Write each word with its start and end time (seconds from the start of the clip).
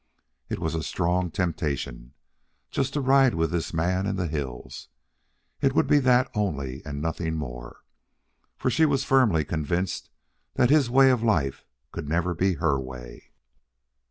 It 0.49 0.57
was 0.57 0.73
a 0.73 0.81
strong 0.81 1.29
temptation, 1.29 2.15
just 2.71 2.93
to 2.93 3.01
ride 3.01 3.35
with 3.35 3.51
this 3.51 3.71
man 3.71 4.07
in 4.07 4.15
the 4.15 4.25
hills. 4.25 4.87
It 5.61 5.75
would 5.75 5.85
be 5.85 5.99
that 5.99 6.27
only 6.33 6.83
and 6.83 7.03
nothing 7.03 7.35
more, 7.35 7.83
for 8.57 8.71
she 8.71 8.83
was 8.87 9.03
firmly 9.03 9.45
convinced 9.45 10.09
that 10.55 10.71
his 10.71 10.89
way 10.89 11.11
of 11.11 11.21
life 11.21 11.65
could 11.91 12.09
never 12.09 12.33
be 12.33 12.53
her 12.55 12.79
way. 12.79 13.29